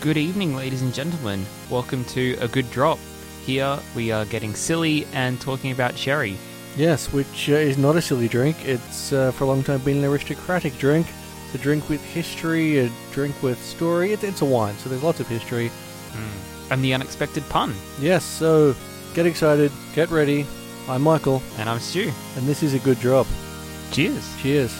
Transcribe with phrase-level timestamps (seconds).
[0.00, 1.44] Good evening, ladies and gentlemen.
[1.70, 2.98] Welcome to A Good Drop.
[3.44, 6.36] Here we are getting silly and talking about sherry.
[6.76, 8.56] Yes, which uh, is not a silly drink.
[8.64, 11.06] It's uh, for a long time been an aristocratic drink.
[11.46, 14.12] It's a drink with history, a drink with story.
[14.12, 15.70] It, it's a wine, so there's lots of history.
[16.70, 17.74] And the unexpected pun.
[18.00, 18.74] Yes, so
[19.14, 20.46] get excited, get ready.
[20.88, 22.10] I'm Michael, And I'm Stu.
[22.36, 23.26] and this is a good drop.
[23.90, 24.24] Cheers.
[24.42, 24.74] Cheers.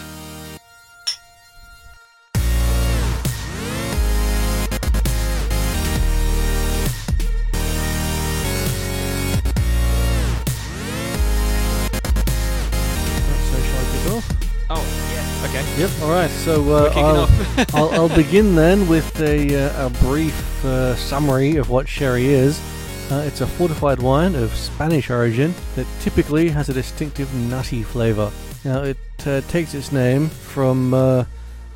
[16.09, 16.31] All right.
[16.31, 17.29] So uh, I'll.
[17.75, 22.59] I'll, I'll begin then with a, uh, a brief uh, summary of what sherry is.
[23.11, 28.31] Uh, it's a fortified wine of Spanish origin that typically has a distinctive nutty flavour.
[28.65, 31.25] Now, it uh, takes its name from uh,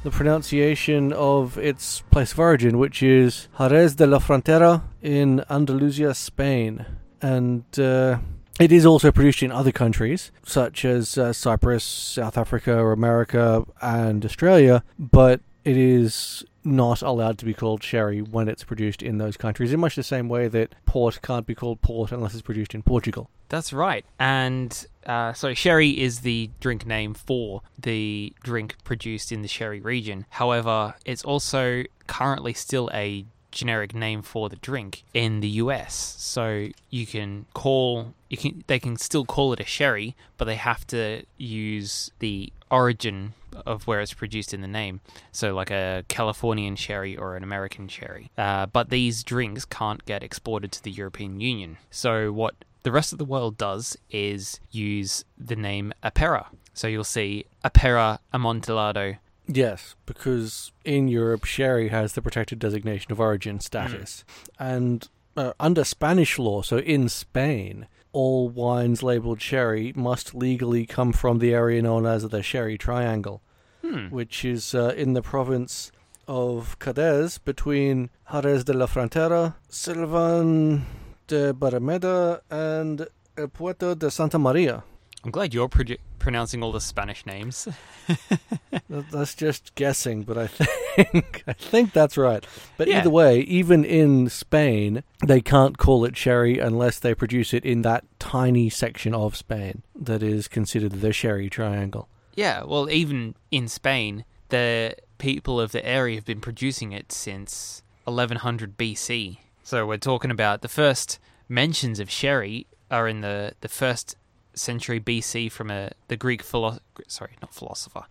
[0.01, 6.15] the pronunciation of its place of origin, which is Jerez de la Frontera in Andalusia,
[6.15, 6.87] Spain.
[7.21, 8.17] And uh,
[8.59, 13.65] it is also produced in other countries, such as uh, Cyprus, South Africa, or America,
[13.81, 19.17] and Australia, but it is not allowed to be called sherry when it's produced in
[19.17, 22.41] those countries, in much the same way that port can't be called port unless it's
[22.41, 23.29] produced in Portugal.
[23.49, 24.05] That's right.
[24.19, 29.79] And uh, so sherry is the drink name for the drink produced in the sherry
[29.79, 30.25] region.
[30.29, 36.15] However, it's also currently still a generic name for the drink in the US.
[36.17, 40.55] So you can call you can they can still call it a sherry, but they
[40.55, 43.33] have to use the origin
[43.65, 44.99] of where it's produced in the name.
[45.31, 48.31] So like a Californian sherry or an American sherry.
[48.37, 51.77] Uh, but these drinks can't get exported to the European Union.
[51.91, 56.47] So what the rest of the world does is use the name Apera.
[56.73, 59.17] So you'll see Apera Amontillado.
[59.47, 64.23] Yes, because in Europe, sherry has the protected designation of origin status.
[64.57, 71.11] And uh, under Spanish law, so in Spain, all wines labeled sherry must legally come
[71.11, 73.41] from the area known as the Sherry Triangle,
[73.83, 74.07] Hmm.
[74.09, 75.91] which is uh, in the province
[76.25, 80.85] of Cadiz between Jerez de la Frontera, Silvan
[81.27, 84.83] de Barrameda, and El Puerto de Santa Maria.
[85.25, 87.67] I'm glad you're produ- pronouncing all the Spanish names.
[88.89, 92.45] That's just guessing, but I think I think that's right.
[92.77, 92.99] But Yeah.
[92.99, 97.81] either way, even in Spain, they can't call it sherry unless they produce it in
[97.83, 102.07] that tiny section of Spain that is considered the Sherry Triangle.
[102.35, 107.83] Yeah, well, even in Spain, the people of the area have been producing it since
[108.05, 109.37] 1100 BC.
[109.63, 114.15] So we're talking about the first mentions of sherry are in the, the first
[114.55, 118.03] century BC from a the Greek philo- sorry, not philosopher.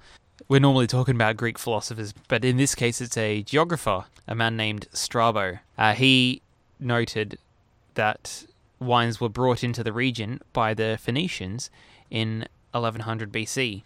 [0.48, 4.56] We're normally talking about Greek philosophers, but in this case, it's a geographer, a man
[4.56, 5.58] named Strabo.
[5.78, 6.42] Uh, he
[6.80, 7.38] noted
[7.94, 8.44] that
[8.80, 11.70] wines were brought into the region by the Phoenicians
[12.10, 13.82] in 1100 BC.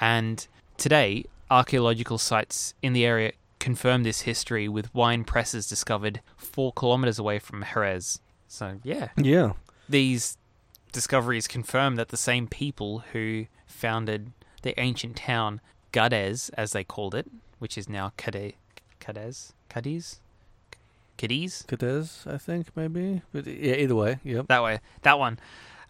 [0.00, 0.46] And
[0.76, 7.18] today, archaeological sites in the area confirm this history with wine presses discovered four kilometers
[7.18, 8.20] away from Jerez.
[8.48, 9.52] So, yeah, Yeah,
[9.88, 10.36] these
[10.92, 15.60] discoveries confirm that the same people who founded the ancient town
[15.92, 17.26] Gades, as they called it,
[17.58, 18.54] which is now Cade-
[19.00, 20.20] Cadiz, Cadiz,
[21.16, 23.22] Cadiz, Cadiz, I think maybe.
[23.32, 24.46] But yeah, either way, yep.
[24.48, 25.38] that way, that one.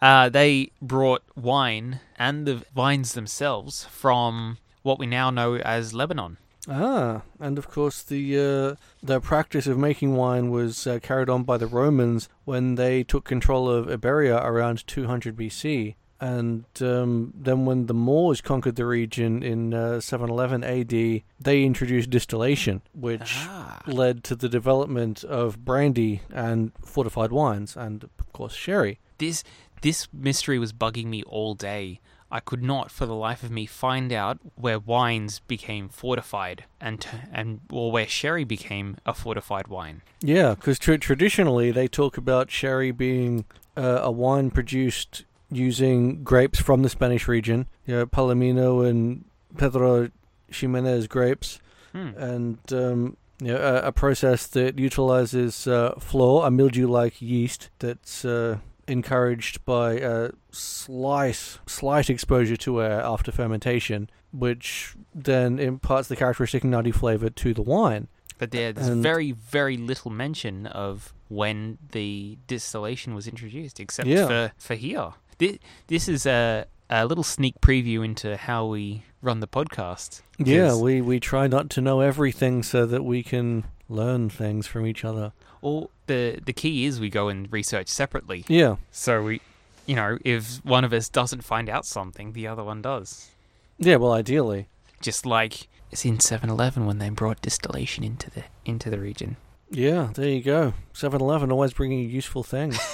[0.01, 6.37] Uh, they brought wine and the vines themselves from what we now know as Lebanon.
[6.69, 11.43] Ah, and of course the uh, the practice of making wine was uh, carried on
[11.43, 17.65] by the Romans when they took control of Iberia around 200 BC, and um, then
[17.65, 23.81] when the Moors conquered the region in uh, 711 AD, they introduced distillation, which Ah.
[23.87, 28.99] led to the development of brandy and fortified wines, and of course sherry.
[29.17, 29.43] This
[29.81, 31.99] this mystery was bugging me all day.
[32.31, 37.01] I could not, for the life of me, find out where wines became fortified and
[37.01, 40.01] t- and or where sherry became a fortified wine.
[40.21, 43.43] Yeah, because tr- traditionally they talk about sherry being
[43.75, 49.25] uh, a wine produced using grapes from the Spanish region, you know, Palomino and
[49.57, 50.09] Pedro
[50.51, 51.59] Ximenez grapes,
[51.91, 52.11] Hmm.
[52.15, 58.23] and um, you know, a, a process that utilizes uh, flor, a mildew-like yeast that's
[58.23, 66.15] uh, encouraged by a slight, slight exposure to air after fermentation, which then imparts the
[66.15, 68.07] characteristic nutty flavor to the wine.
[68.37, 74.07] But there, there's And- very, very little mention of when the distillation was introduced, except
[74.07, 74.27] Yeah.
[74.27, 75.11] for, for here.
[75.37, 75.57] This,
[75.87, 80.21] this is a, a little sneak preview into how we run the podcast.
[80.39, 84.85] Yeah, we, we try not to know everything so that we can learn things from
[84.87, 85.33] each other.
[85.61, 88.43] Or the the key is we go and research separately.
[88.47, 89.41] Yeah, So we,
[89.85, 93.29] you know, if one of us doesn't find out something, the other one does.
[93.77, 93.97] yeah.
[93.97, 94.67] Well, ideally,
[95.01, 99.37] Just like it's in 7-Eleven when they brought distillation into the into the region.
[99.69, 100.09] yeah.
[100.13, 100.73] There you go.
[100.93, 102.77] 7-Eleven always bringing you useful things.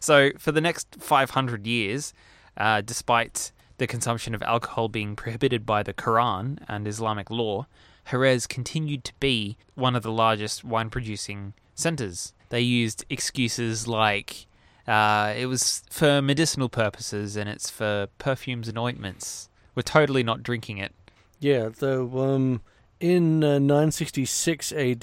[0.00, 2.12] So for the next 500 years,
[2.58, 7.66] uh, despite the consumption of alcohol being prohibited by the Quran and Islamic law,
[8.10, 12.32] Jerez continued to be one of the largest wine producing centers.
[12.50, 14.46] They used excuses like
[14.86, 19.48] uh, it was for medicinal purposes and it's for perfumes and ointments.
[19.74, 20.92] We're totally not drinking it.
[21.40, 22.60] Yeah, though um,
[23.00, 25.00] in uh, 966 AD,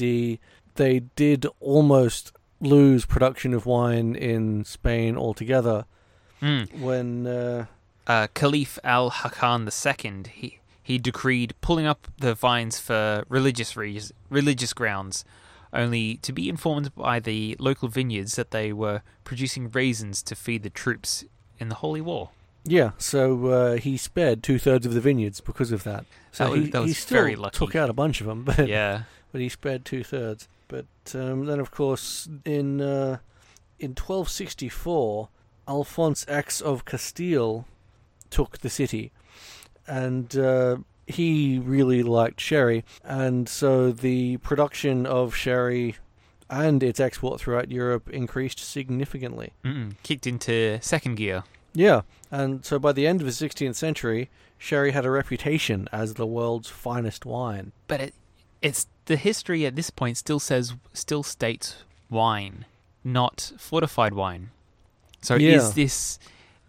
[0.75, 2.31] they did almost
[2.62, 5.86] lose production of wine in Spain altogether
[6.42, 6.80] Mm.
[6.80, 7.27] when.
[7.27, 7.65] Uh,
[8.07, 14.01] uh, Caliph Al Hakam II, he he decreed pulling up the vines for religious re-
[14.30, 15.24] religious grounds,
[15.74, 20.63] only to be informed by the local vineyards that they were producing raisins to feed
[20.63, 21.24] the troops
[21.60, 22.30] in the Holy War.
[22.66, 26.06] yeah, so uh, he spared two thirds of the vineyards because of that.
[26.31, 27.57] So That was- he, that he still very lucky.
[27.57, 30.48] took out a bunch of them, but Yeah, but he spared two thirds.
[30.68, 33.18] But um, then, of course, in uh,
[33.80, 35.30] in 1264,
[35.68, 37.66] Alphonse X of Castile
[38.30, 39.12] took the city,
[39.88, 45.95] and uh, he really liked sherry, and so the production of sherry
[46.50, 49.54] and its export throughout Europe increased significantly.
[49.63, 49.95] Mm-mm.
[50.04, 51.44] kicked into second gear.
[51.74, 56.16] Yeah, and so by the end of the 16th century, sherry had a reputation as
[56.16, 57.72] the world's finest wine.
[57.88, 58.13] But it
[58.62, 62.66] it's the history at this point still says still states wine,
[63.04, 64.51] not fortified wine.
[65.22, 65.56] So Yeah.
[65.56, 66.19] is this?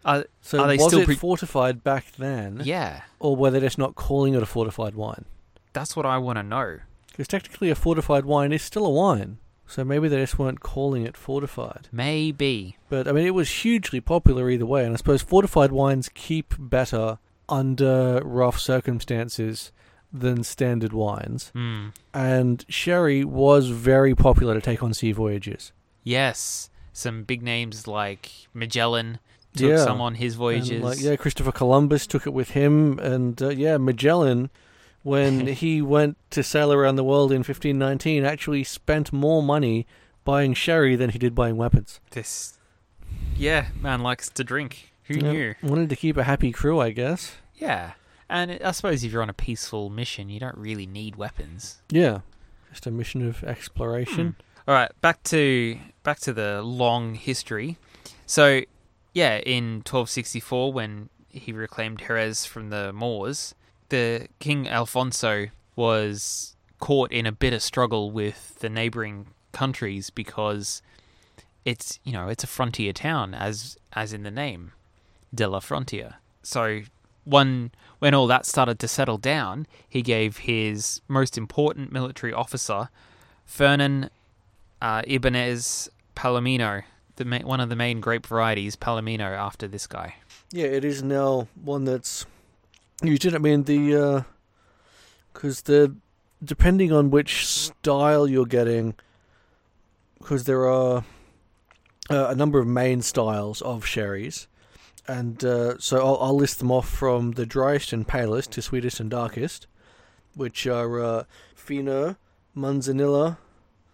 [0.05, 2.63] Uh, So Are they was still it pre- fortified back then?
[2.65, 5.25] yeah, or were they just not calling it a fortified wine?
[5.75, 6.81] that's what I want to know.
[7.09, 11.05] Because technically, a fortified wine is still a wine, so maybe they just weren't calling
[11.07, 11.89] it fortified.
[11.93, 12.77] Maybe.
[12.91, 16.55] But I mean, it was hugely popular either way, and I suppose fortified wines keep
[16.59, 19.73] better under rough circumstances
[20.13, 21.51] than standard wines.
[21.55, 21.89] Hmm.
[22.13, 25.73] And sherry was very popular to take on sea voyages.
[26.05, 29.19] Yes, some big names like Magellan
[29.55, 29.85] took Yeah.
[29.85, 30.83] some on his voyages.
[30.83, 34.51] Like, yeah, Christopher Columbus took it with him, and uh, yeah, Magellan,
[35.03, 39.87] when he went to sail around the world in 1519, actually spent more money
[40.25, 42.01] buying sherry than he did buying weapons.
[42.11, 42.59] This,
[43.37, 44.93] yeah, man likes to drink.
[45.05, 45.55] Who Yeah, knew?
[45.63, 47.37] Wanted to keep a happy crew, I guess.
[47.57, 47.93] Yeah,
[48.31, 51.83] and I suppose if you're on a peaceful mission, you don't really need weapons.
[51.91, 52.21] Yeah,
[52.71, 54.37] just a mission of exploration.
[54.67, 57.79] All right, back to back to the long history.
[58.27, 58.63] So,
[59.13, 63.55] yeah, in 1264, when he reclaimed Jerez from the Moors,
[63.89, 70.83] the King Alfonso was caught in a bitter struggle with the neighboring countries because
[71.65, 74.73] it's you know it's a frontier town as as in the name,
[75.35, 76.15] de la Frontier.
[76.43, 76.83] So
[77.25, 82.89] one when all that started to settle down, he gave his most important military officer,
[83.45, 84.11] Fernan
[84.81, 86.83] uh, Ibanez Palomino,
[87.23, 90.17] the ma- one of the main grape varieties, Palomino, after this guy.
[90.51, 92.27] Yeah, it is now one that's
[93.03, 93.35] used in.
[93.35, 94.25] I mean, the
[95.33, 95.95] because the
[96.45, 98.95] depending on which style you're getting,
[100.19, 101.05] because there are
[102.11, 104.49] uh, a number of main styles of sherries,
[105.07, 109.01] and uh, so I'll, I'll list them off from the driest and palest to sweetest
[109.01, 109.67] and darkest,
[110.35, 111.25] which are uh,
[111.55, 112.17] Fino,
[112.57, 113.39] Manzanilla,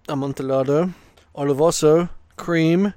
[0.09, 0.95] Amontillado,
[1.37, 2.95] Olivoso, Cream,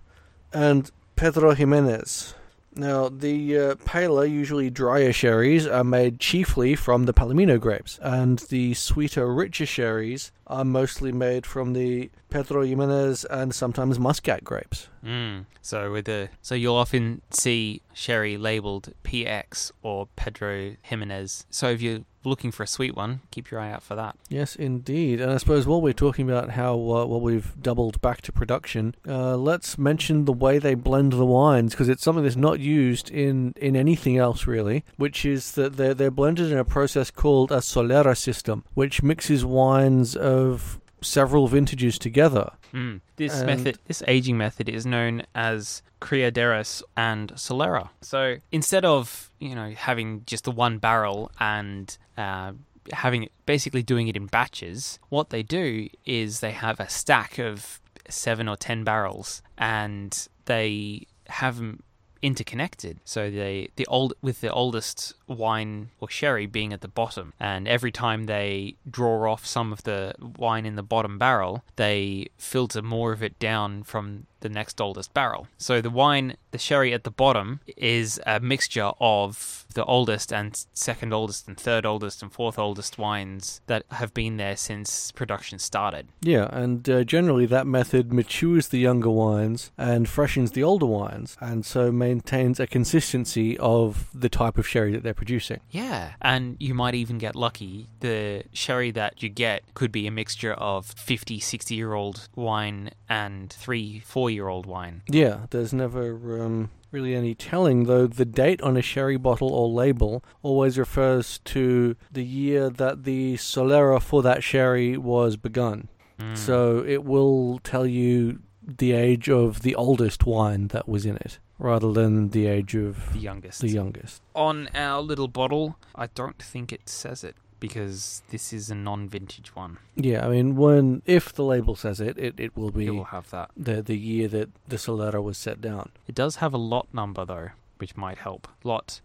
[0.53, 2.36] and Pedro Jimenez.
[2.74, 8.39] Now, the uh, paler, usually drier sherries are made chiefly from the Palomino grapes, and
[8.39, 14.88] the sweeter, richer sherries are mostly made from the Pedro Jimenez and sometimes Muscat grapes.
[15.03, 15.46] Mm.
[15.62, 21.46] So with the so you'll often see sherry labeled PX or Pedro Jimenez.
[21.50, 24.15] So if you're looking for a sweet one, keep your eye out for that.
[24.29, 25.21] Yes, indeed.
[25.21, 28.95] And I suppose while we're talking about how uh, well we've doubled back to production,
[29.07, 33.09] uh, let's mention the way they blend the wines because it's something that's not used
[33.09, 34.83] in, in anything else really.
[34.97, 39.45] Which is that they're they're blended in a process called a solera system, which mixes
[39.45, 42.51] wines of several vintages together.
[42.74, 43.01] Mm.
[43.15, 47.89] This And- method, this aging method, is known as Criaderas and Solera.
[48.01, 52.53] So instead of you know having just the one barrel and uh,
[52.93, 57.79] having basically doing it in batches, what they do is they have a stack of
[58.10, 61.84] seven or ten barrels, and they have them
[62.21, 62.99] interconnected.
[63.05, 67.67] So they the old with the oldest wine or sherry being at the bottom, and
[67.67, 72.81] every time they draw off some of the wine in the bottom barrel, they filter
[72.81, 75.47] more of it down from the next oldest barrel.
[75.57, 80.65] So the wine, the sherry at the bottom, is a mixture of the oldest and
[80.73, 85.59] second oldest and third oldest and fourth oldest wines that have been there since production
[85.59, 86.07] started.
[86.21, 91.37] Yeah, and uh, generally that method matures the younger wines and freshens the older wines,
[91.39, 95.59] and so maintains a consistency of the type of sherry that they're producing.
[95.69, 97.87] Yeah, and you might even get lucky.
[97.99, 102.91] The sherry that you get could be a mixture of 50, 60 year old wine
[103.09, 105.03] and three, four year old wine.
[105.09, 109.69] Yeah, there's never um, really any telling, though the date on a sherry bottle or
[109.69, 115.88] label always refers to the year that the Solera for that sherry was begun.
[116.19, 116.38] Mm.
[116.38, 121.39] So it will tell you the age of the oldest wine that was in it,
[121.57, 123.62] rather than the age of the youngest.
[123.62, 124.21] the youngest.
[124.36, 129.08] on our little bottle, I don't think it says it because this is a non
[129.08, 129.77] vintage one.
[129.96, 133.06] Yeah, I mean, when if the label says it, it, it will be It will
[133.06, 133.51] have that.
[133.56, 135.91] the the year that the Solera was set down.
[136.08, 138.50] It does have a lot number though, which might help.
[138.65, 139.00] Lot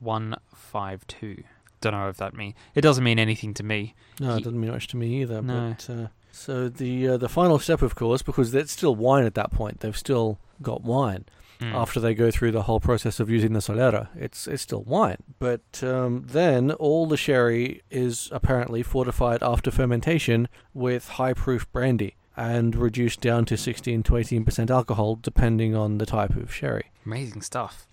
[0.00, 1.42] 17152.
[1.80, 3.94] Don't know if that means it doesn't mean anything to me.
[4.20, 5.42] No, Ye- it doesn't mean much to me either.
[5.42, 5.74] No.
[5.76, 9.34] But uh, so the uh, the final step, of course, because it's still wine at
[9.34, 9.80] that point.
[9.80, 11.24] They've still got wine
[11.60, 11.74] Mm.
[11.74, 14.08] after they go through the whole process of using the Solera.
[14.14, 15.18] It's it's still wine.
[15.38, 22.16] But um, then all the sherry is apparently fortified after fermentation with high proof brandy
[22.36, 26.90] and reduced down to 16 to 18 percent alcohol, depending on the type of sherry.
[27.04, 27.88] Amazing stuff.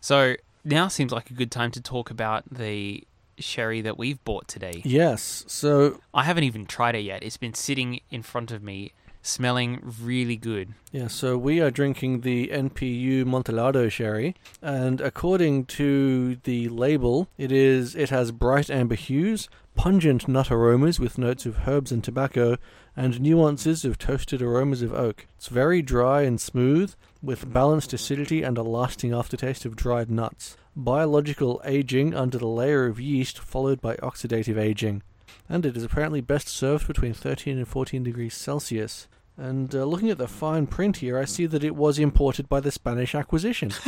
[0.00, 0.34] So
[0.64, 3.04] now seems like a good time to talk about the
[3.38, 4.82] sherry that we've bought today.
[4.84, 5.44] Yes.
[5.46, 7.22] So I haven't even tried it yet.
[7.22, 8.92] It's been sitting in front of me,
[9.28, 10.74] smelling really good.
[10.90, 17.52] Yeah, so we are drinking the NPU Montellado sherry, and according to the label, it
[17.52, 22.56] is it has bright amber hues, pungent nut aromas with notes of herbs and tobacco,
[22.96, 25.26] and nuances of toasted aromas of oak.
[25.36, 30.56] It's very dry and smooth, with balanced acidity and a lasting aftertaste of dried nuts.
[30.74, 35.02] Biological aging under the layer of yeast, followed by oxidative aging.
[35.48, 39.06] And it is apparently best served between 13 and 14 degrees Celsius.
[39.38, 42.58] And uh, looking at the fine print here, I see that it was imported by
[42.58, 43.70] the Spanish Acquisition.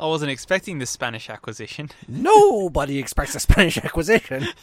[0.00, 1.90] I wasn't expecting the Spanish acquisition.
[2.08, 4.46] Nobody expects a Spanish Acquisition.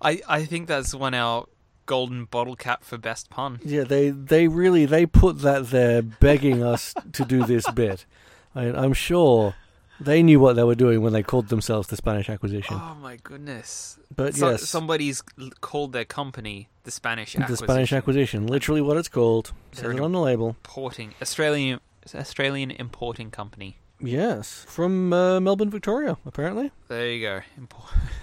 [0.00, 1.46] I, I think that's won our
[1.86, 3.58] golden bottle cap for best pun.
[3.64, 8.06] Yeah, they they really they put that there, begging us to do this bit.
[8.54, 9.54] I, I'm sure
[10.00, 12.76] they knew what they were doing when they called themselves the Spanish Acquisition.
[12.78, 13.98] Oh my goodness!
[14.14, 15.22] But So- yes, somebody's
[15.60, 17.66] called their company the Spanish the acquisition.
[17.66, 19.52] Spanish Acquisition, literally what it's called.
[19.74, 20.56] They're it on the label.
[20.64, 21.80] importing Australian
[22.14, 23.76] Australian importing company.
[24.00, 26.70] Yes, from uh, Melbourne, Victoria, apparently.
[26.86, 27.40] There you go.
[27.56, 27.90] Import.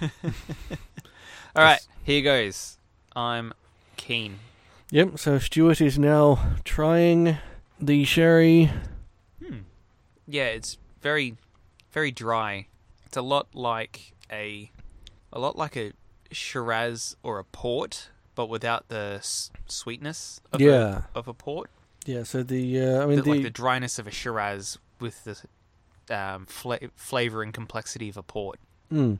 [1.54, 2.78] All right, here goes.
[3.14, 3.52] I'm
[3.96, 4.38] keen.
[4.90, 5.18] Yep.
[5.18, 7.38] So Stuart is now trying
[7.80, 8.70] the sherry.
[9.44, 9.58] Hmm.
[10.26, 11.36] Yeah, it's very,
[11.96, 12.66] very dry.
[13.06, 14.70] It's a lot like a,
[15.32, 15.92] a lot like a
[16.30, 21.04] Shiraz or a port, but without the s- sweetness of Yeah.
[21.14, 21.70] a, of a port.
[22.04, 22.22] Yeah.
[22.24, 26.14] So the uh, I mean The- the, like the dryness of a Shiraz with the
[26.14, 28.58] um, fla- flavor and complexity of a port.
[28.92, 29.18] Mm.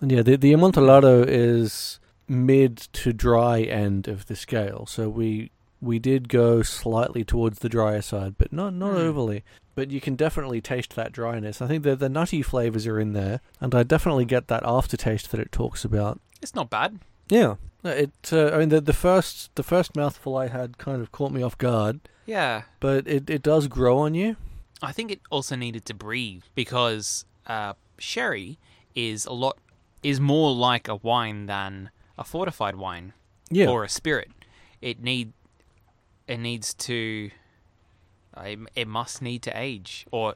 [0.00, 1.98] And yeah, the the Amontillado is
[2.28, 4.86] mid to dry end of the scale.
[4.86, 5.50] So we
[5.82, 8.98] we did go slightly towards the drier side, but not not Mm.
[8.98, 9.44] overly.
[9.74, 11.60] But you can definitely taste that dryness.
[11.62, 15.30] I think that the nutty flavors are in there, and I definitely get that aftertaste
[15.30, 16.20] that it talks about.
[16.42, 16.98] It's not bad.
[17.28, 18.12] Yeah, it.
[18.32, 21.42] Uh, I mean, the the first the first mouthful I had kind of caught me
[21.42, 24.36] off guard, Yeah, but it it does grow on you.
[24.82, 28.58] I think it also needed to breathe because uh, sherry
[28.94, 29.56] is a lot
[30.02, 33.14] is more like a wine than a fortified wine
[33.50, 34.30] Yeah, or a spirit.
[34.82, 35.32] It need
[36.28, 37.30] it needs to
[38.36, 40.34] uh, it, it must need to age or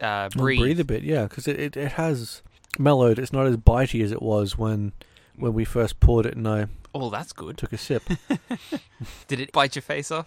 [0.00, 0.60] uh, breathe.
[0.60, 2.42] breathe a bit, yeah, because it, it it has
[2.78, 3.18] mellowed.
[3.18, 4.92] It's not as bitey as it was when
[5.36, 7.56] when we first poured it and I Oh, that's good.
[7.58, 8.02] took a sip.
[9.28, 10.26] Did it bite your face off?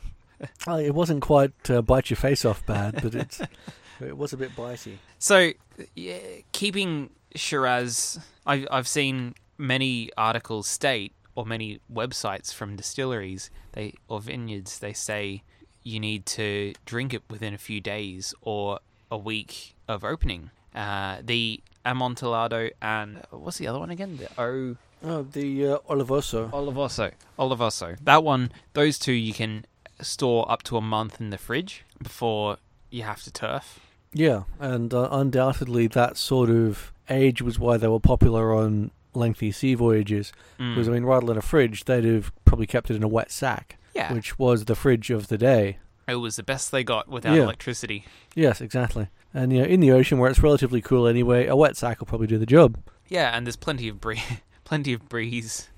[0.67, 3.41] Uh, it wasn't quite uh, bite your face off bad, but it's
[3.99, 4.95] it was a bit bitey.
[5.19, 5.51] So,
[5.95, 6.17] yeah,
[6.51, 14.19] keeping Shiraz, I've I've seen many articles state or many websites from distilleries they or
[14.19, 15.41] vineyards they say
[15.83, 20.51] you need to drink it within a few days or a week of opening.
[20.75, 24.17] Uh, the Amontillado and what's the other one again?
[24.17, 26.51] The O Oh, the uh, Olivoso.
[26.51, 27.11] Olivoso.
[27.39, 27.97] Olivoso.
[28.03, 29.65] That one, those two you can
[29.99, 32.57] store up to a month in the fridge before
[32.91, 33.79] you have to turf.
[34.13, 39.51] Yeah, and uh, undoubtedly that sort of age was why they were popular on lengthy
[39.51, 40.31] sea voyages.
[40.59, 40.73] Mm.
[40.75, 43.31] Because I mean, rather than a fridge, they'd have probably kept it in a wet
[43.31, 45.77] sack, yeah, which was the fridge of the day.
[46.07, 47.43] it was the best they got without Yeah.
[47.43, 48.03] electricity.
[48.35, 49.07] Yes, exactly.
[49.33, 52.07] And you know, in the ocean where it's relatively cool anyway, a wet sack will
[52.07, 52.77] probably do the job.
[53.07, 54.21] Yeah, and there's plenty of bree-
[54.65, 55.69] plenty of breeze.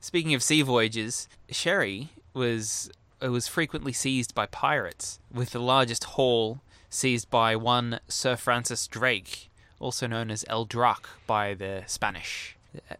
[0.00, 6.04] Speaking of sea voyages, Sherry was it was frequently seized by pirates, with the largest
[6.04, 6.60] haul
[6.90, 9.48] seized by one Sir Francis Drake,
[9.80, 12.56] also known as El Drac by the Spanish.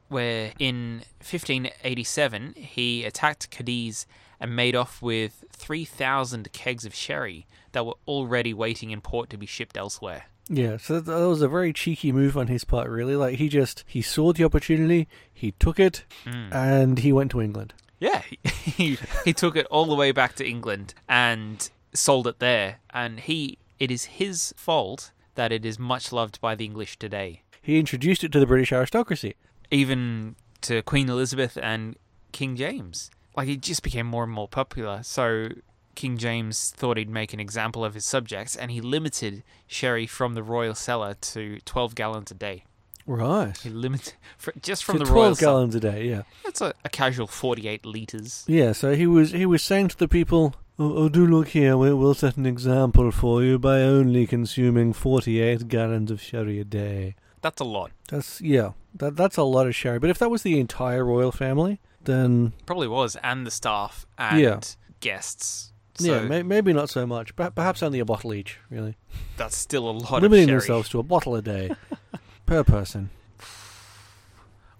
[0.08, 4.06] Where in 1587 he attacked Cadiz
[4.40, 9.36] and made off with 3,000 kegs of sherry that were already waiting in port to
[9.36, 10.24] be shipped elsewhere.
[10.48, 13.14] Yeah, so that that was a very cheeky move on his part, really.
[13.16, 16.52] Like he just he saw the opportunity, he took it, Mm.
[16.52, 17.72] and he went to England.
[18.00, 22.80] Yeah, he, he took it all the way back to England and sold it there.
[22.90, 27.42] And he, it is his fault that it is much loved by the English today,
[27.62, 29.36] He introduced it to the British aristocracy.
[29.72, 31.96] Even to Queen Elizabeth and
[32.30, 33.10] King James.
[33.36, 35.02] Like it just became more and more popular.
[35.02, 35.48] So
[35.94, 40.34] King James thought he'd make an example of his subjects, and he limited sherry from
[40.34, 42.64] the royal cellar to twelve gallons a day.
[43.04, 43.56] Right.
[43.58, 45.52] He limited for, just from To the royal twelve cellar.
[45.52, 46.08] gallons a day.
[46.08, 46.22] Yeah.
[46.44, 48.44] That's a, a casual forty-eight liters.
[48.46, 48.72] Yeah.
[48.72, 51.76] So he was he was saying to the people, "Oh, oh do look here.
[51.76, 57.16] We'll set an example for you by only consuming forty-eight gallons of sherry a day."
[57.42, 57.90] That's a lot.
[58.08, 58.70] That's yeah.
[58.94, 59.98] That that's a lot of sherry.
[59.98, 64.40] But if that was the entire royal family, then Probably was, and the staff and
[64.40, 64.60] Yeah.
[65.00, 65.72] guests.
[65.98, 67.34] yeah, may, maybe not so much.
[67.36, 68.58] Per- Perhaps only a bottle each.
[68.70, 68.96] Really,
[69.36, 70.58] that's still a lot limiting of sherry.
[70.60, 71.70] themselves to a bottle a day
[72.46, 73.10] per person.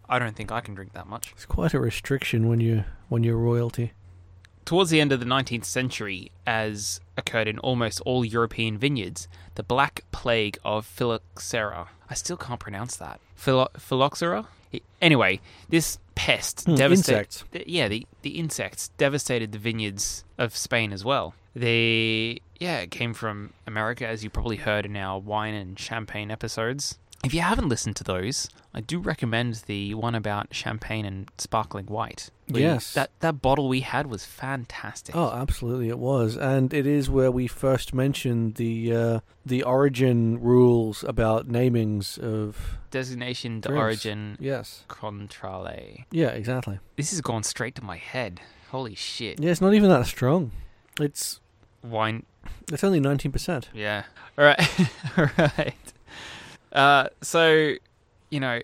[0.09, 1.33] I don't think I can drink that much.
[1.33, 3.93] It's quite a restriction when you when you're royalty.
[4.65, 9.63] Towards the end of the 19th century, as occurred in almost all European vineyards, the
[9.63, 11.89] Black Plague of Phylloxera.
[12.11, 13.21] I still can't pronounce that.
[13.35, 14.47] Philo- Phylloxera?
[15.03, 17.19] Anyway, this pest Hmm, devastated.
[17.19, 17.45] insects.
[17.67, 21.35] yeah, the, the insects devastated the vineyards of Spain as well.
[21.55, 26.31] They, yeah, it came from America, as you probably heard in our wine and champagne
[26.31, 26.99] episodes.
[27.25, 31.87] If you haven't listened to those, I do recommend the one about champagne and sparkling
[31.87, 32.31] white.
[32.61, 32.93] Yes.
[32.95, 35.17] that that bottle we had was fantastic.
[35.17, 40.41] Oh, absolutely, it was, and it is where we first mentioned the uh, the origin
[40.41, 43.81] rules about namings of Designation de drinks.
[43.81, 46.05] origin Yes, contrale.
[46.11, 46.79] yeah, exactly.
[46.97, 48.41] This has gone straight to my head.
[48.71, 49.41] Holy shit.
[49.41, 50.53] Yeah, it's not even that strong.
[51.01, 51.41] It's
[51.83, 52.25] Wine
[52.73, 53.69] it's only nineteen percent.
[53.73, 54.05] Yeah.
[54.39, 54.81] All right.
[55.19, 55.75] All right.
[56.73, 57.75] Uh, so,
[58.31, 58.61] you know,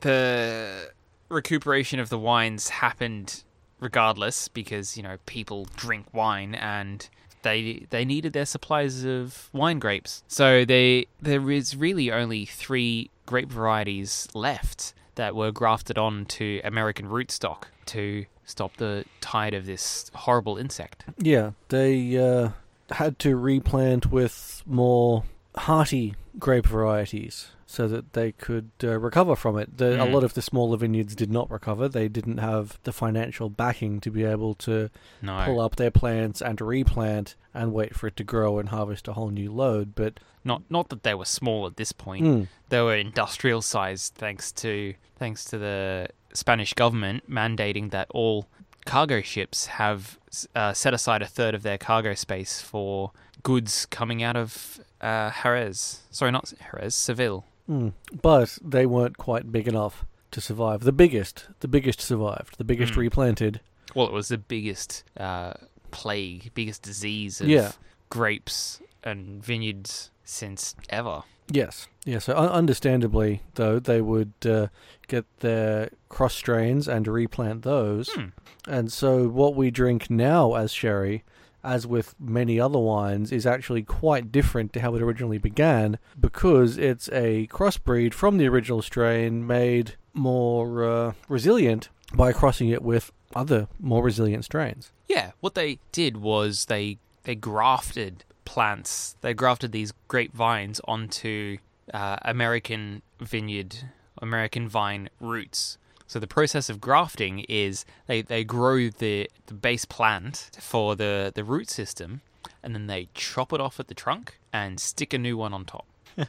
[0.00, 0.90] the
[1.34, 3.44] recuperation of the wines happened
[3.80, 7.08] regardless because you know people drink wine and
[7.42, 10.24] they they needed their supplies of wine grapes.
[10.26, 16.60] So they there is really only three grape varieties left that were grafted on to
[16.64, 21.04] American rootstock to stop the tide of this horrible insect.
[21.18, 22.50] Yeah, they uh,
[22.90, 25.24] had to replant with more
[25.56, 29.76] hearty grape varieties so that they could uh, recover from it.
[29.78, 30.12] The, A Mm.
[30.12, 31.88] lot of the smaller vineyards did not recover.
[31.88, 35.42] They didn't have the financial backing to be able to No.
[35.44, 39.12] pull up their plants and replant and wait for it to grow and harvest a
[39.14, 39.94] whole new load.
[39.94, 42.24] But Not not that they were small at this point.
[42.24, 48.46] mm, they were industrial sized thanks to thanks to the Spanish government mandating that all
[48.84, 50.18] cargo ships have
[50.54, 55.30] uh, set aside a third of their cargo space for goods coming out of uh,
[55.42, 56.00] Jerez.
[56.10, 57.44] Sorry, not Jerez, Seville.
[57.68, 57.92] Mm.
[58.22, 60.80] but they weren't quite big enough to survive.
[60.80, 62.58] The biggest, the biggest survived.
[62.58, 62.96] The biggest Mm.
[62.98, 63.60] replanted.
[63.94, 65.54] Well, it was the biggest uh,
[65.90, 67.72] plague, biggest disease of Yeah.
[68.10, 71.22] grapes and vineyards since ever.
[71.50, 71.88] Yes.
[72.06, 74.68] Yeah, so un- understandably, though, they would uh,
[75.08, 78.08] get their cross strains and replant those.
[78.08, 78.28] Hmm.
[78.66, 81.22] And so what we drink now as sherry,
[81.64, 86.76] as with many other wines, is actually quite different to how it originally began because
[86.78, 93.10] it's a crossbreed from the original strain made more uh, resilient by crossing it with
[93.34, 94.92] other more resilient strains.
[95.08, 99.16] Yeah, what they did was they they grafted plants.
[99.22, 101.58] They grafted these grapevines onto
[101.92, 105.78] uh, American vineyard, American vine roots.
[106.06, 111.32] So the process of grafting is they, they grow the, the base plant for the,
[111.34, 112.20] the root system,
[112.62, 115.64] and then they chop it off at the trunk and stick a new one on
[115.64, 115.86] top.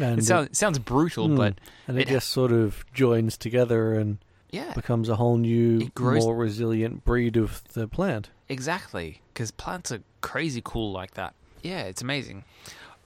[0.00, 1.34] And It sounds, it sounds brutal, Hmm.
[1.36, 1.54] but
[1.88, 4.18] and it, it- just sort of joins together and
[4.50, 8.30] yeah, becomes a whole new, grows- more resilient breed of the plant.
[8.48, 9.20] exactly.
[9.34, 11.34] because plants are crazy cool like that.
[11.64, 12.44] Yeah, it's amazing.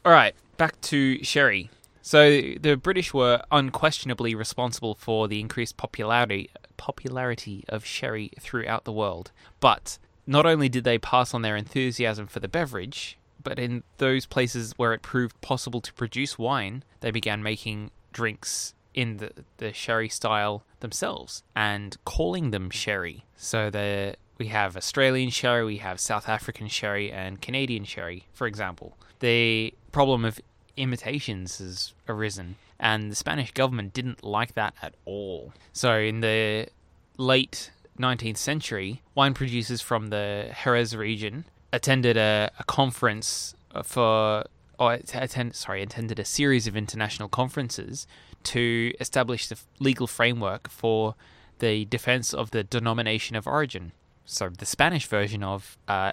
[0.04, 1.70] All right, back to sherry.
[2.02, 8.92] So the British were unquestionably responsible for the increased popularity popularity of sherry throughout the
[8.92, 9.30] world.
[9.60, 14.26] But not only did they pass on their enthusiasm for the beverage, but in those
[14.26, 19.72] places where it proved possible to produce wine, they began making drinks in the, the
[19.72, 23.24] sherry style themselves and calling them sherry.
[23.36, 28.48] So the we have Australian sherry, we have South African sherry, and Canadian sherry, for
[28.48, 28.96] example.
[29.20, 30.40] The problem of
[30.76, 35.52] imitations has arisen, and the Spanish government didn't like that at all.
[35.72, 36.68] So in the
[37.16, 43.54] late 19th century, wine producers from the Jerez region attended a, a conference
[43.84, 44.44] for
[44.78, 48.06] or attend, sorry, attended a series of international conferences
[48.42, 51.14] to establish the legal framework for
[51.60, 53.92] the defense of the denomination of origin.
[54.24, 56.12] So the Spanish version of uh,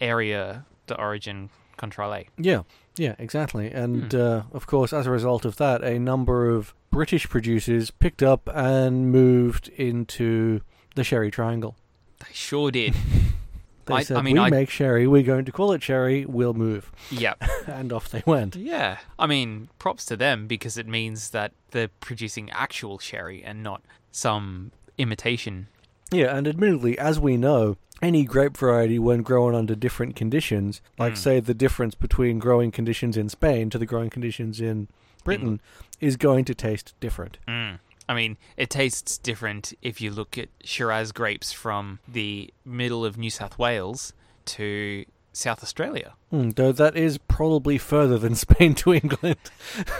[0.00, 2.24] area de origin controle.
[2.36, 2.62] Yeah,
[3.00, 3.70] yeah, exactly.
[3.70, 4.20] And hmm.
[4.20, 8.50] uh, of course, as a result of that, a number of British producers picked up
[8.54, 10.60] and moved into
[10.96, 11.76] the Sherry Triangle.
[12.18, 12.94] They sure did.
[13.86, 14.50] they I, said, I mean, we I...
[14.50, 15.06] make sherry.
[15.06, 16.26] We're going to call it sherry.
[16.26, 16.92] We'll move.
[17.10, 17.42] Yep.
[17.66, 18.54] and off they went.
[18.54, 18.98] Yeah.
[19.18, 23.80] I mean, props to them because it means that they're producing actual sherry and not
[24.12, 25.68] some imitation.
[26.12, 31.14] Yeah, and admittedly, as we know, any grape variety, when grown under different conditions, like
[31.14, 31.18] mm.
[31.18, 34.88] say the difference between growing conditions in Spain to the growing conditions in
[35.24, 35.96] Britain, mm.
[36.00, 37.38] is going to taste different.
[37.46, 37.78] Mm.
[38.08, 43.16] I mean, it tastes different if you look at Shiraz grapes from the middle of
[43.16, 44.12] New South Wales
[44.46, 46.14] to South Australia.
[46.32, 49.38] Mm, though that is probably further than Spain to England.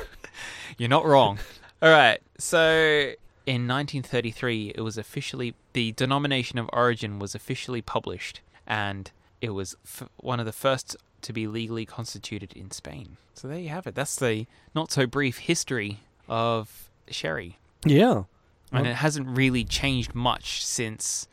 [0.79, 1.39] You're not wrong.
[1.83, 2.21] All right.
[2.39, 3.13] So
[3.47, 9.77] in 1933, it was officially the denomination of origin was officially published, and it was
[9.85, 13.17] f- one of the first to be legally constituted in Spain.
[13.35, 13.95] So there you have it.
[13.95, 17.59] That's the not so brief history of sherry.
[17.85, 18.25] Yeah.
[18.73, 21.27] And it hasn't really changed much since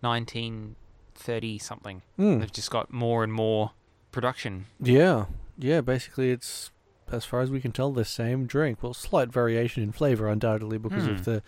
[0.00, 2.02] 1930 something.
[2.18, 2.40] Mm.
[2.40, 3.72] They've just got more and more
[4.12, 4.66] production.
[4.78, 5.24] Yeah.
[5.58, 6.70] Yeah, basically it's
[7.10, 8.82] as far as we can tell the same drink.
[8.82, 11.22] Well, slight variation in flavor undoubtedly because of hmm.
[11.22, 11.42] the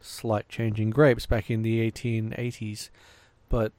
[0.00, 2.90] slight change in grapes back in the 1880s,
[3.48, 3.72] but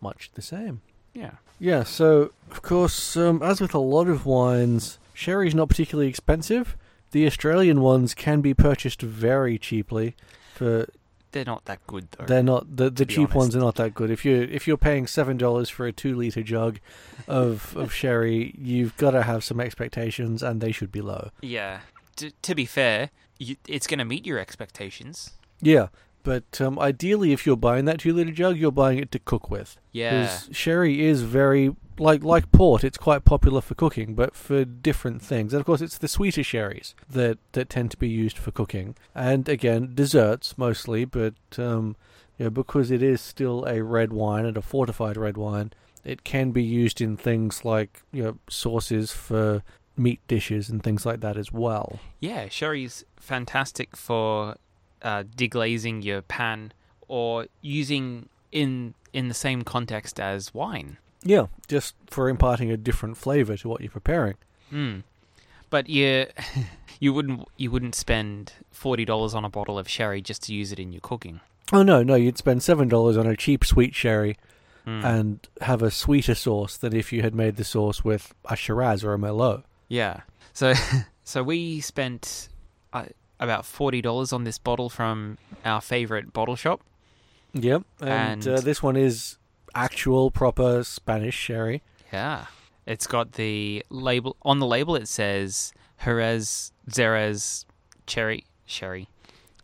[0.00, 0.82] much the same.
[1.12, 1.32] Yeah.
[1.58, 6.08] Yeah, so of course, um, as with a lot of wines, sherry is not particularly
[6.08, 6.76] expensive.
[7.12, 10.16] The Australian ones can be purchased very cheaply
[10.52, 10.88] for
[11.34, 12.24] they're not that good though.
[12.24, 13.34] They're not the the cheap honest.
[13.34, 14.10] ones are not that good.
[14.10, 16.78] If you if you're paying seven dollars for a two liter jug
[17.28, 21.30] of of sherry, you've got to have some expectations, and they should be low.
[21.42, 21.80] Yeah.
[22.16, 25.32] T- to be fair, you, it's going to meet your expectations.
[25.60, 25.88] Yeah,
[26.24, 29.50] but um, ideally, if you're buying that two liter jug, you're buying it to cook
[29.50, 29.76] with.
[29.92, 32.82] Yeah, sherry is very like like port.
[32.82, 35.52] It's quite popular for cooking, but for different things.
[35.52, 38.96] And of course, it's the sweeter sherries that that tend to be used for cooking.
[39.14, 41.94] And again, desserts mostly, but um,
[42.38, 45.72] you know, because it is still a red wine and a fortified red wine,
[46.04, 49.62] it can be used in things like you know sauces for
[49.96, 52.00] meat dishes and things like that as well.
[52.18, 54.56] Yeah, sherry's fantastic for
[55.04, 56.72] uh, deglazing your pan
[57.06, 60.96] or using in in the same context as wine.
[61.22, 64.34] Yeah, just for imparting a different flavor to what you're preparing.
[64.72, 65.04] Mm.
[65.70, 66.26] But you
[67.00, 70.72] you wouldn't you wouldn't spend forty dollars on a bottle of sherry just to use
[70.72, 71.40] it in your cooking.
[71.72, 74.36] Oh no, no, you'd spend seven dollars on a cheap sweet sherry
[74.86, 75.04] mm.
[75.04, 79.04] and have a sweeter sauce than if you had made the sauce with a Shiraz
[79.04, 79.64] or a Merlot.
[79.88, 80.20] Yeah.
[80.52, 80.74] So
[81.24, 82.48] so we spent
[82.92, 83.06] uh,
[83.40, 86.82] about forty dollars on this bottle from our favorite bottle shop.
[87.52, 89.38] Yep, and, and uh, this one is
[89.74, 91.82] actual proper Spanish sherry.
[92.12, 92.46] Yeah,
[92.86, 94.96] it's got the label on the label.
[94.96, 95.72] It says
[96.04, 97.64] Jerez Xerez
[98.06, 99.08] Cherry Sherry.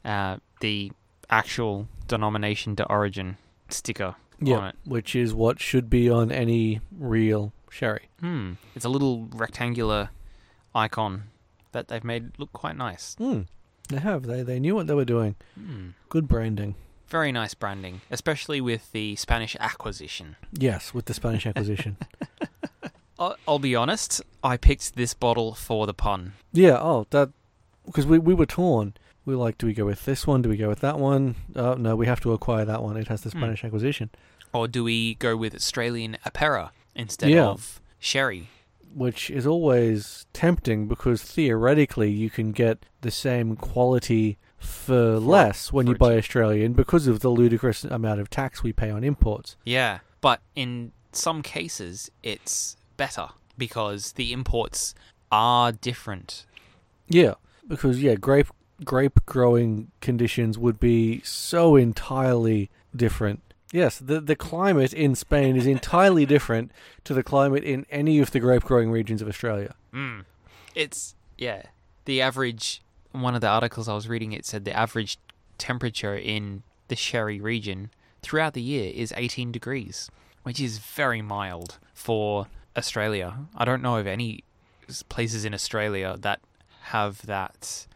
[0.05, 0.93] Uh, the
[1.29, 3.37] actual denomination to origin
[3.69, 8.09] sticker yeah, which is what should be on any real sherry.
[8.21, 8.55] Hmm.
[8.75, 10.11] It's a little rectangular
[10.75, 11.25] icon
[11.73, 13.15] that they've made look quite nice.
[13.17, 13.43] Hmm.
[13.91, 14.25] They have.
[14.25, 15.35] They they knew what they were doing.
[15.59, 15.95] Mm.
[16.09, 16.77] Good branding.
[17.09, 20.37] Very nice branding, especially with the Spanish acquisition.
[20.53, 21.97] Yes, with the Spanish acquisition.
[23.19, 24.23] I'll, I'll be honest.
[24.45, 26.35] I picked this bottle for the pun.
[26.53, 26.79] Yeah.
[26.81, 27.31] Oh, that
[27.85, 28.95] because we we were torn.
[29.25, 30.41] We were like, do we go with this one?
[30.41, 31.35] Do we go with that one?
[31.57, 32.97] Oh no, we have to acquire that one.
[32.97, 33.39] It has the hmm.
[33.39, 33.67] Spanish mm.
[33.67, 34.11] acquisition.
[34.53, 37.47] Or do we go with Australian Apera instead yeah.
[37.47, 38.49] of sherry?
[38.95, 45.73] Which is always tempting because theoretically you can get the same quality for, for less
[45.73, 49.05] when for you buy Australian because of the ludicrous amount of tax we pay on
[49.05, 49.57] imports.
[49.65, 54.95] Yeah, but in some cases it's better because the imports
[55.31, 56.47] are different.
[57.09, 57.35] Yeah,
[57.67, 58.49] because yeah, grape
[58.85, 63.43] grape growing conditions would be so entirely different.
[63.73, 66.73] Yes, the the climate in Spain is entirely different
[67.05, 69.75] to the climate in any of the grape growing regions of Australia.
[69.93, 70.25] Mm.
[70.75, 71.63] It's yeah.
[72.05, 75.19] The average one of the articles I was reading it said the average
[75.59, 77.91] temperature in the sherry region
[78.23, 80.11] throughout the year is 18 degrees,
[80.43, 83.47] which is very mild for Australia.
[83.57, 84.45] I don't know of any
[85.09, 86.41] places in Australia that
[86.83, 87.87] have that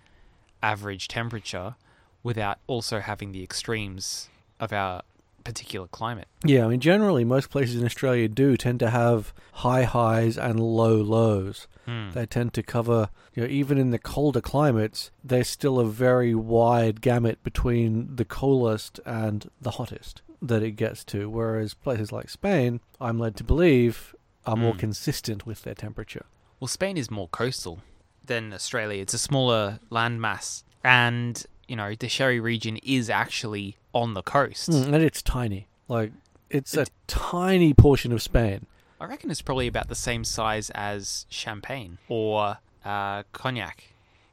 [0.63, 1.75] average temperature
[2.23, 4.29] without also having the extremes
[4.61, 5.03] of our
[5.45, 6.27] particular climate.
[6.45, 10.59] Yeah, I mean generally most places in Australia do tend to have high highs and
[10.59, 11.67] low lows.
[11.87, 12.11] Hmm.
[12.11, 16.35] They tend to cover, you know, even in the colder climates, there's still a very
[16.35, 21.29] wide gamut between the coolest and the hottest that it gets to.
[21.29, 24.15] Whereas places like Spain, I'm led to believe,
[24.47, 24.79] are more Mm.
[24.79, 26.25] consistent with their temperature.
[26.61, 27.81] Well, Spain is more coastal
[28.25, 29.03] than Australia.
[29.03, 34.71] It's a smaller landmass, and you know the Sherry region is actually on the coast.
[34.71, 35.69] Mm, and it's tiny.
[35.89, 36.13] Like,
[36.51, 38.67] it's a tiny portion of Spain.
[39.01, 43.85] I reckon it's probably about the same size as Champagne or uh, Cognac.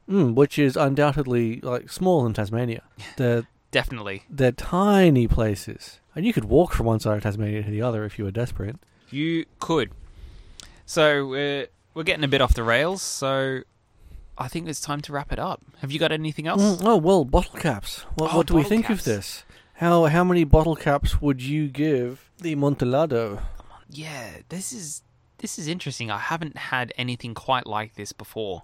[0.09, 2.83] Mm, which is undoubtedly like smaller than Tasmania.
[3.17, 7.71] They're Definitely, they're tiny places, and you could walk from one side of Tasmania to
[7.71, 8.75] the other if you were desperate.
[9.09, 9.91] you could.
[10.85, 13.01] So we're we're getting a bit off the rails.
[13.01, 13.61] So
[14.37, 15.61] I think it's time to wrap it up.
[15.81, 16.61] Have you got anything else?
[16.61, 17.99] Mm, oh well, bottle caps.
[18.15, 18.99] What, Oh, what do we think caps.
[19.01, 19.43] of this?
[19.75, 23.41] How how many bottle caps would you give the Montelado?
[23.89, 25.03] Yeah, this is
[25.39, 26.09] this is interesting.
[26.11, 28.63] I haven't had anything quite like this before.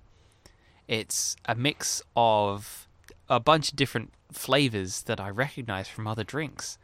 [0.88, 2.88] It's a mix of
[3.30, 6.78] a bunch of different flavors that I recognize from other drinks,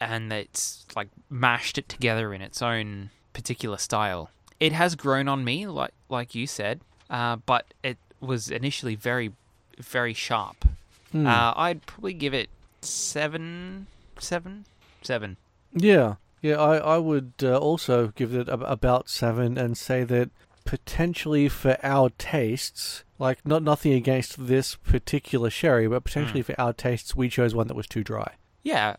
[0.00, 4.30] and it's like mashed it together in its own particular style.
[4.60, 9.32] It has grown on me, like like you said, uh, but it was initially very
[9.78, 10.64] very sharp.
[11.12, 11.26] Hmm.
[11.26, 12.48] Uh, I'd probably give it
[12.82, 13.86] seven,
[14.18, 14.64] seven,
[15.02, 15.36] seven.
[15.72, 16.56] yeah, yeah.
[16.56, 20.30] I I would uh, also give it ab- about seven and say that
[20.64, 26.72] potentially for our tastes, like not nothing against this particular sherry, but potentially for our
[26.74, 28.34] tastes, we chose one that was too dry.
[28.62, 28.96] Yeah,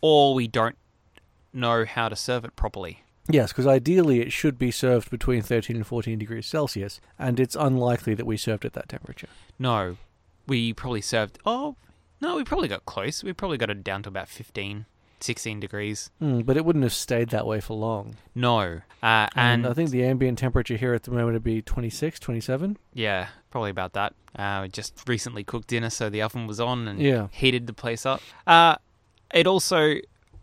[0.00, 0.76] or we don't
[1.52, 3.01] know how to serve it properly.
[3.28, 7.54] Yes, because ideally it should be served between 13 and 14 degrees Celsius, and it's
[7.56, 9.28] unlikely that we served at that temperature.
[9.58, 9.96] No,
[10.46, 11.38] we probably served.
[11.46, 11.76] Oh,
[12.20, 13.22] no, we probably got close.
[13.22, 14.86] We probably got it down to about 15,
[15.20, 16.10] 16 degrees.
[16.18, 18.16] Hmm, but it wouldn't have stayed that way for long.
[18.34, 18.60] No,
[19.02, 22.18] uh, And, and I think the ambient temperature here at the moment would be 26,
[22.18, 22.76] 27.
[22.92, 24.14] yeah, probably about that.
[24.34, 27.28] Uh, we just recently cooked dinner, so the oven was on and Yeah.
[27.30, 28.20] heated the place up.
[28.48, 28.76] Uh,
[29.32, 29.96] it also,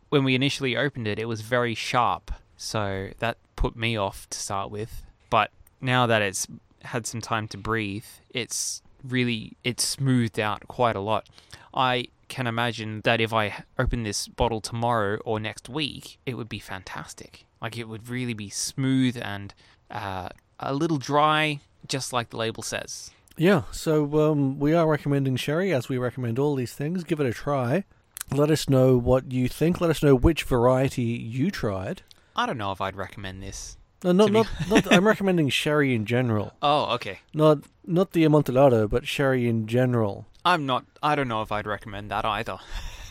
[0.09, 4.37] when we initially opened it, it was very sharp, so that put me off to
[4.37, 5.03] start with.
[5.29, 6.45] But now that it's
[6.83, 11.27] had some time to breathe, it's really it's smoothed out quite a lot.
[11.73, 16.49] I can imagine that if I open this bottle tomorrow or next week, it would
[16.49, 17.45] be fantastic.
[17.61, 19.53] Like it would really be smooth and
[19.89, 23.11] uh, a little dry, just like the label says.
[23.37, 27.05] Yeah, so um, we are recommending sherry, as we recommend all these things.
[27.05, 27.85] Give it a try.
[28.31, 29.79] Let us know what you think.
[29.79, 32.03] Let us know which variety you tried.
[32.39, 33.75] I don't know if I'd recommend this.
[34.01, 36.53] No, not, not, not, I'm recommending sherry in general.
[36.61, 37.19] Oh, okay.
[37.33, 40.25] Not not the Amontillado, but sherry in general.
[40.45, 40.85] I'm not.
[41.03, 42.59] I don't know if I'd recommend that either.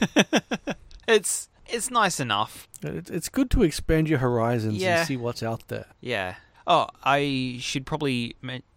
[1.07, 2.67] it's it's nice enough.
[2.83, 5.01] It, it's good to expand your horizons Yeah.
[5.01, 5.87] and see what's out there.
[6.01, 6.37] Yeah.
[6.67, 8.35] Oh, I should probably.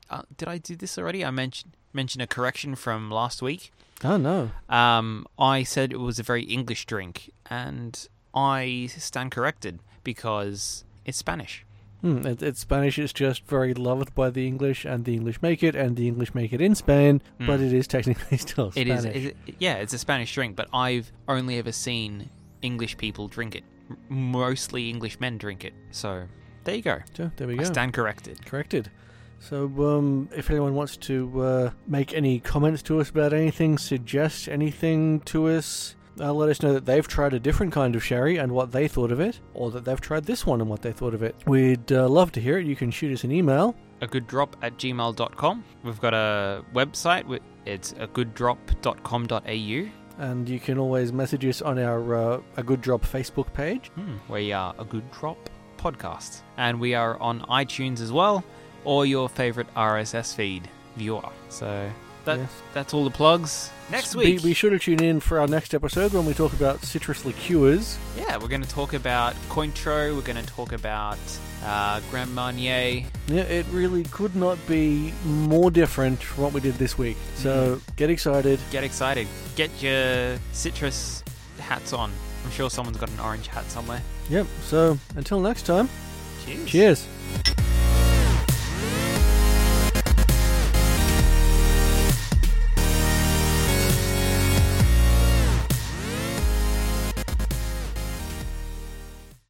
[0.09, 1.23] Uh, did I do this already?
[1.23, 3.71] I mentioned mention a correction from last week.
[4.03, 4.51] Oh, no.
[4.67, 11.17] Um, I said it was a very English drink, and I stand corrected because it's
[11.17, 11.65] Spanish.
[12.01, 12.97] Hmm, it, it's Spanish.
[12.97, 16.33] It's just very loved by the English, and the English make it, and the English
[16.33, 17.21] make it in Spain.
[17.39, 17.67] But Mm.
[17.67, 19.15] it is technically still It Spanish.
[19.15, 19.25] is.
[19.27, 22.29] It, yeah, it's a Spanish drink, but I've only ever seen
[22.63, 23.63] English people drink it.
[24.09, 25.73] Mostly English men drink it.
[25.91, 26.23] So
[26.63, 26.99] there you go.
[27.15, 27.63] So there we I go.
[27.65, 28.45] stand corrected.
[28.45, 28.89] Corrected.
[29.39, 34.47] So, um, if anyone wants to uh, make any comments to us about anything, suggest
[34.47, 38.37] anything to us, uh, let us know that they've tried a different kind of sherry
[38.37, 40.91] and what they thought of it, or that they've tried this one and what they
[40.91, 41.35] thought of it.
[41.45, 42.65] We'd uh, love to hear it.
[42.65, 43.75] You can shoot us an email.
[44.01, 45.63] A good drop at gmail.com.
[45.83, 47.39] We've got a website.
[47.65, 49.91] It's a good gooddrop.com.au.
[50.17, 53.87] And you can always message us on our uh, A Good Drop Facebook page.
[53.95, 56.41] Hmm, we are a good drop podcast.
[56.57, 58.43] And we are on iTunes as well,
[58.83, 61.27] or your favorite RSS feed viewer.
[61.49, 61.89] So
[62.25, 62.49] that Yes.
[62.73, 63.69] that's all the plugs.
[63.91, 66.53] Next Be, week, be sure to tune in for our next episode when we talk
[66.53, 67.97] about citrus liqueurs.
[68.17, 70.15] yeah, we're going to talk about Cointreau.
[70.15, 71.17] We're going to talk about
[71.65, 73.03] uh, Grand Marnier.
[73.27, 77.17] Yeah, it really could not be more different from what we did this week.
[77.35, 77.95] So Mm-hmm.
[77.97, 78.59] get excited.
[78.71, 79.27] Get excited.
[79.55, 81.23] Get your citrus
[81.59, 82.11] hats on.
[82.45, 84.01] I'm sure someone's got an orange hat somewhere.
[84.29, 84.47] Yep.
[84.63, 85.89] So until next time,
[86.45, 86.65] Cheers.
[86.69, 87.60] cheers.